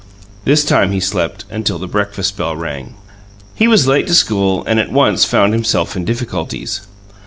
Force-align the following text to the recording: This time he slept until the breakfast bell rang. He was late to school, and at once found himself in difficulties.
This 0.45 0.65
time 0.65 0.91
he 0.93 0.99
slept 0.99 1.45
until 1.51 1.77
the 1.77 1.85
breakfast 1.87 2.35
bell 2.35 2.55
rang. 2.55 2.95
He 3.53 3.67
was 3.67 3.85
late 3.87 4.07
to 4.07 4.15
school, 4.15 4.63
and 4.65 4.79
at 4.79 4.91
once 4.91 5.25
found 5.25 5.53
himself 5.53 5.95
in 5.95 6.05
difficulties. 6.05 6.81